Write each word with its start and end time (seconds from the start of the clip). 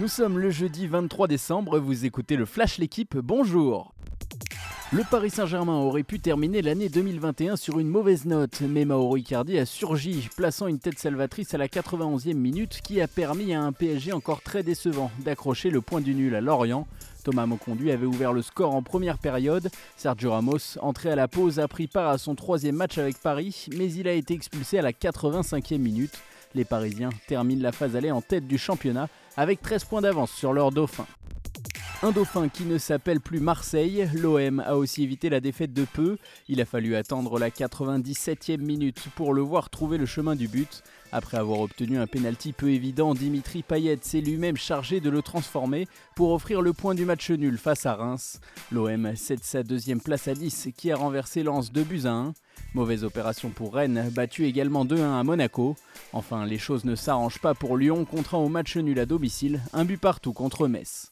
Nous 0.00 0.08
sommes 0.08 0.40
le 0.40 0.50
jeudi 0.50 0.88
23 0.88 1.28
décembre, 1.28 1.78
vous 1.78 2.04
écoutez 2.04 2.34
le 2.34 2.46
Flash 2.46 2.78
L'équipe, 2.78 3.16
bonjour 3.16 3.94
le 4.92 5.02
Paris 5.10 5.30
Saint-Germain 5.30 5.78
aurait 5.78 6.04
pu 6.04 6.20
terminer 6.20 6.62
l'année 6.62 6.88
2021 6.88 7.56
sur 7.56 7.80
une 7.80 7.88
mauvaise 7.88 8.26
note, 8.26 8.60
mais 8.60 8.84
Mauro 8.84 9.16
Icardi 9.16 9.58
a 9.58 9.66
surgi, 9.66 10.28
plaçant 10.36 10.68
une 10.68 10.78
tête 10.78 11.00
salvatrice 11.00 11.52
à 11.52 11.58
la 11.58 11.66
91e 11.66 12.34
minute 12.34 12.80
qui 12.80 13.00
a 13.00 13.08
permis 13.08 13.54
à 13.54 13.62
un 13.62 13.72
PSG 13.72 14.12
encore 14.12 14.40
très 14.40 14.62
décevant 14.62 15.10
d'accrocher 15.18 15.70
le 15.70 15.80
point 15.80 16.00
du 16.00 16.14
nul 16.14 16.36
à 16.36 16.40
Lorient. 16.40 16.86
Thomas 17.24 17.46
Moconduit 17.46 17.90
avait 17.90 18.06
ouvert 18.06 18.32
le 18.32 18.42
score 18.42 18.72
en 18.72 18.82
première 18.82 19.18
période. 19.18 19.68
Sergio 19.96 20.30
Ramos, 20.30 20.78
entré 20.80 21.10
à 21.10 21.16
la 21.16 21.26
pause, 21.26 21.58
a 21.58 21.66
pris 21.66 21.88
part 21.88 22.10
à 22.10 22.18
son 22.18 22.36
troisième 22.36 22.76
match 22.76 22.96
avec 22.96 23.18
Paris, 23.18 23.66
mais 23.76 23.92
il 23.92 24.06
a 24.06 24.12
été 24.12 24.34
expulsé 24.34 24.78
à 24.78 24.82
la 24.82 24.92
85e 24.92 25.78
minute. 25.78 26.20
Les 26.54 26.64
Parisiens 26.64 27.10
terminent 27.26 27.62
la 27.62 27.72
phase 27.72 27.96
allée 27.96 28.10
en 28.10 28.20
tête 28.20 28.46
du 28.46 28.58
championnat 28.58 29.08
avec 29.36 29.60
13 29.60 29.84
points 29.84 30.00
d'avance 30.00 30.30
sur 30.30 30.52
leur 30.52 30.70
dauphin. 30.70 31.06
Un 32.04 32.12
dauphin 32.12 32.50
qui 32.50 32.66
ne 32.66 32.76
s'appelle 32.76 33.18
plus 33.18 33.40
Marseille, 33.40 34.10
l'OM 34.12 34.60
a 34.60 34.76
aussi 34.76 35.02
évité 35.02 35.30
la 35.30 35.40
défaite 35.40 35.72
de 35.72 35.86
peu. 35.90 36.18
Il 36.48 36.60
a 36.60 36.66
fallu 36.66 36.96
attendre 36.96 37.38
la 37.38 37.48
97e 37.48 38.58
minute 38.58 39.06
pour 39.16 39.32
le 39.32 39.40
voir 39.40 39.70
trouver 39.70 39.96
le 39.96 40.04
chemin 40.04 40.36
du 40.36 40.46
but. 40.46 40.82
Après 41.12 41.38
avoir 41.38 41.60
obtenu 41.60 41.96
un 41.96 42.06
pénalty 42.06 42.52
peu 42.52 42.68
évident, 42.68 43.14
Dimitri 43.14 43.62
Payet 43.62 44.00
s'est 44.02 44.20
lui-même 44.20 44.58
chargé 44.58 45.00
de 45.00 45.08
le 45.08 45.22
transformer 45.22 45.88
pour 46.14 46.32
offrir 46.32 46.60
le 46.60 46.74
point 46.74 46.94
du 46.94 47.06
match 47.06 47.30
nul 47.30 47.56
face 47.56 47.86
à 47.86 47.94
Reims. 47.94 48.38
L'OM 48.70 49.16
cède 49.16 49.42
sa 49.42 49.62
deuxième 49.62 50.02
place 50.02 50.28
à 50.28 50.34
10 50.34 50.68
qui 50.76 50.92
a 50.92 50.96
renversé 50.96 51.42
Lens 51.42 51.72
2 51.72 51.84
buts 51.84 52.02
à 52.04 52.12
1. 52.12 52.34
Mauvaise 52.74 53.04
opération 53.04 53.48
pour 53.48 53.72
Rennes, 53.72 54.10
battu 54.12 54.44
également 54.44 54.84
2-1 54.84 55.18
à 55.18 55.24
Monaco. 55.24 55.74
Enfin, 56.12 56.44
les 56.44 56.58
choses 56.58 56.84
ne 56.84 56.96
s'arrangent 56.96 57.40
pas 57.40 57.54
pour 57.54 57.78
Lyon, 57.78 58.04
contraint 58.04 58.36
au 58.36 58.50
match 58.50 58.76
nul 58.76 59.00
à 59.00 59.06
domicile, 59.06 59.62
un 59.72 59.86
but 59.86 59.98
partout 59.98 60.34
contre 60.34 60.68
Metz. 60.68 61.10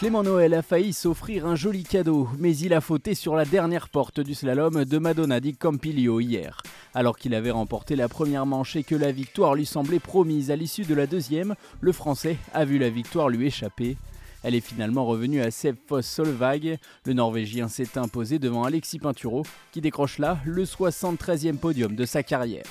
Clément 0.00 0.22
Noël 0.22 0.54
a 0.54 0.62
failli 0.62 0.94
s'offrir 0.94 1.44
un 1.44 1.56
joli 1.56 1.84
cadeau, 1.84 2.26
mais 2.38 2.56
il 2.56 2.72
a 2.72 2.80
fauté 2.80 3.14
sur 3.14 3.36
la 3.36 3.44
dernière 3.44 3.90
porte 3.90 4.18
du 4.18 4.32
slalom 4.32 4.86
de 4.86 4.96
Madonna 4.96 5.40
di 5.40 5.54
Campilio 5.54 6.20
hier. 6.20 6.62
Alors 6.94 7.18
qu'il 7.18 7.34
avait 7.34 7.50
remporté 7.50 7.96
la 7.96 8.08
première 8.08 8.46
manche 8.46 8.76
et 8.76 8.82
que 8.82 8.94
la 8.94 9.12
victoire 9.12 9.54
lui 9.54 9.66
semblait 9.66 9.98
promise 9.98 10.50
à 10.50 10.56
l'issue 10.56 10.84
de 10.84 10.94
la 10.94 11.06
deuxième, 11.06 11.54
le 11.82 11.92
Français 11.92 12.38
a 12.54 12.64
vu 12.64 12.78
la 12.78 12.88
victoire 12.88 13.28
lui 13.28 13.48
échapper. 13.48 13.98
Elle 14.42 14.54
est 14.54 14.66
finalement 14.66 15.04
revenue 15.04 15.42
à 15.42 15.50
Seb 15.50 15.76
Foss 15.86 16.06
Solvag. 16.06 16.78
Le 17.04 17.12
Norvégien 17.12 17.68
s'est 17.68 17.98
imposé 17.98 18.38
devant 18.38 18.64
Alexis 18.64 19.00
Pinturo, 19.00 19.42
qui 19.70 19.82
décroche 19.82 20.16
là 20.16 20.38
le 20.46 20.64
73e 20.64 21.58
podium 21.58 21.94
de 21.94 22.06
sa 22.06 22.22
carrière. 22.22 22.64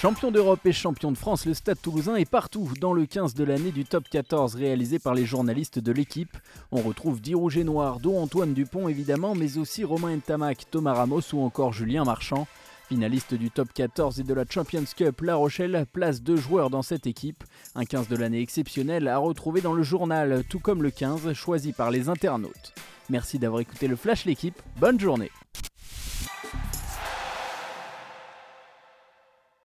Champion 0.00 0.30
d'Europe 0.30 0.64
et 0.64 0.72
champion 0.72 1.12
de 1.12 1.18
France, 1.18 1.44
le 1.44 1.52
Stade 1.52 1.76
toulousain 1.82 2.16
est 2.16 2.24
partout 2.28 2.70
dans 2.80 2.94
le 2.94 3.04
15 3.04 3.34
de 3.34 3.44
l'année 3.44 3.70
du 3.70 3.84
top 3.84 4.04
14 4.08 4.54
réalisé 4.54 4.98
par 4.98 5.12
les 5.12 5.26
journalistes 5.26 5.78
de 5.78 5.92
l'équipe. 5.92 6.38
On 6.72 6.80
retrouve 6.80 7.20
10 7.20 7.34
rouges 7.34 7.58
et 7.58 7.64
noirs, 7.64 8.00
dont 8.00 8.18
Antoine 8.18 8.54
Dupont 8.54 8.88
évidemment, 8.88 9.34
mais 9.34 9.58
aussi 9.58 9.84
Romain 9.84 10.16
Ntamak, 10.16 10.70
Thomas 10.70 10.94
Ramos 10.94 11.34
ou 11.34 11.42
encore 11.42 11.74
Julien 11.74 12.04
Marchand. 12.04 12.46
Finaliste 12.88 13.34
du 13.34 13.50
top 13.50 13.74
14 13.74 14.20
et 14.20 14.22
de 14.22 14.32
la 14.32 14.46
Champions 14.48 14.86
Cup, 14.96 15.20
La 15.20 15.34
Rochelle 15.34 15.84
place 15.92 16.22
deux 16.22 16.38
joueurs 16.38 16.70
dans 16.70 16.80
cette 16.80 17.06
équipe. 17.06 17.44
Un 17.74 17.84
15 17.84 18.08
de 18.08 18.16
l'année 18.16 18.40
exceptionnel 18.40 19.06
à 19.06 19.18
retrouver 19.18 19.60
dans 19.60 19.74
le 19.74 19.82
journal, 19.82 20.44
tout 20.48 20.60
comme 20.60 20.82
le 20.82 20.90
15 20.90 21.34
choisi 21.34 21.74
par 21.74 21.90
les 21.90 22.08
internautes. 22.08 22.72
Merci 23.10 23.38
d'avoir 23.38 23.60
écouté 23.60 23.86
le 23.86 23.96
Flash 23.96 24.24
l'équipe, 24.24 24.62
bonne 24.78 24.98
journée 24.98 25.30